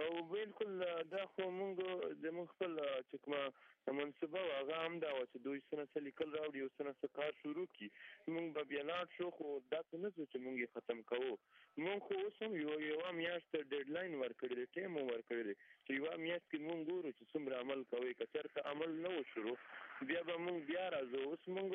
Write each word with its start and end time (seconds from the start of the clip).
او 0.00 0.02
بالکل 0.30 0.70
دا 1.14 1.22
خو 1.32 1.42
مونږ 1.58 1.72
د 2.22 2.24
مونږ 2.36 2.46
خپل 2.54 2.72
چې 3.08 3.20
کومه 3.24 3.42
منصبه 3.98 4.40
او 4.46 4.52
هغه 4.60 4.76
هم 4.84 4.94
دا 5.04 5.10
و 5.16 5.18
چې 5.30 5.36
دوی 5.46 5.58
سره 5.68 5.82
څه 5.92 5.98
لیکل 6.06 6.28
راوړي 6.38 6.60
او 6.64 6.70
سره 6.78 6.90
څه 7.00 7.06
کار 7.18 7.32
شروع 7.40 7.64
کی 7.76 7.86
مونږ 8.34 8.46
به 8.54 8.62
بیا 8.70 8.82
لاړ 8.90 9.06
شو 9.16 9.26
خو 9.38 9.48
دا 9.74 9.80
څه 9.90 9.96
نه 10.04 10.08
چې 10.30 10.36
مونږ 10.44 10.56
ختم 10.76 10.98
کوو 11.10 11.32
مونږ 11.84 11.98
خو 12.04 12.12
اوس 12.22 12.34
هم 12.44 12.52
یو 12.62 12.74
یو 12.90 13.00
میاشت 13.20 13.52
ډیډلاین 13.70 14.12
ورکړی 14.16 14.54
دی 14.58 14.66
ټیم 14.76 14.92
ورکړی 14.98 15.52
چې 15.84 15.90
یو 15.98 16.08
میاشت 16.24 16.46
کې 16.50 16.58
مونږ 16.68 16.80
ګورو 16.92 17.10
چې 17.16 17.24
څومره 17.32 17.54
عمل 17.66 17.80
کوي 17.92 18.14
که 18.20 18.24
چېرته 18.32 18.58
عمل 18.70 18.92
نه 19.04 19.10
وشرو 19.16 19.52
بیا 20.12 20.20
به 20.30 20.36
مونږ 20.44 20.60
بیا 20.72 20.84
راځو 20.94 21.18
اوس 21.30 21.42
مونږ 21.56 21.72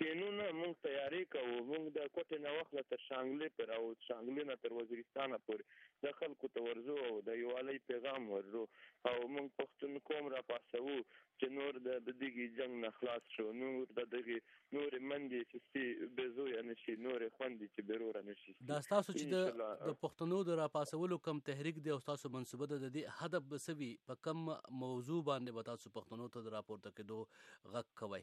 کینونه 0.00 0.44
موږ 0.58 0.72
تیاری 0.84 1.18
کوو 1.32 1.56
موږ 1.66 1.82
د 1.96 2.06
کوټې 2.14 2.38
نه 2.44 2.52
وخت 2.60 2.78
تر 2.92 3.02
شانګلې 3.02 3.50
پر 3.58 3.72
او 3.74 3.82
شانګلې 4.06 4.46
نه 4.48 4.56
تر 4.64 4.74
وزیرستان 4.78 5.34
پورې 5.48 5.66
د 6.06 6.16
خلکو 6.22 6.50
ته 6.56 6.64
ورزو 6.64 6.96
او 7.10 7.12
د 7.28 7.36
یوالي 7.42 7.76
پیغام 7.92 8.26
ورزو 8.32 8.62
او 9.10 9.14
موږ 9.34 9.52
پښتون 9.60 9.94
قوم 10.10 10.30
را 10.34 10.42
پاسو 10.50 10.82
چې 10.98 11.54
نور 11.58 11.78
د 11.86 12.02
دګي 12.08 12.48
جنگ 12.58 12.80
نه 12.88 12.92
خلاص 12.98 13.30
شو 13.36 13.46
نور 13.62 13.86
د 14.02 14.10
دغه 14.18 14.40
نور 14.78 14.98
مندې 15.08 15.48
چې 15.54 15.72
سي 15.72 16.10
بزو 16.20 16.48
یا 16.54 16.66
نشي 16.70 16.96
نور 17.08 17.26
خوندې 17.38 17.72
چې 17.74 17.90
بیرور 17.92 18.20
نشي 18.30 18.56
دا 18.74 18.82
تاسو 18.90 19.16
چې 19.18 19.56
د 19.56 19.98
پښتنو 20.04 20.42
د 20.52 20.60
را 20.62 20.68
پاسولو 20.78 21.20
کم 21.28 21.42
تحریک 21.50 21.82
دی 21.86 21.96
او 21.98 22.02
تاسو 22.12 22.34
منسوبه 22.38 22.70
ده 22.72 22.82
د 22.86 22.94
دې 22.98 23.18
هدف 23.22 23.48
بسوي 23.56 23.90
په 24.12 24.22
کم 24.28 24.44
موضوع 24.86 25.22
باندې 25.32 25.70
تاسو 25.74 25.96
پښتنو 25.98 26.30
ته 26.38 26.56
راپورته 26.58 26.94
کېدو 27.02 27.76
غک 27.78 27.92
کوي 28.02 28.22